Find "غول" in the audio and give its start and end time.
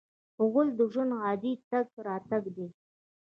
0.49-0.67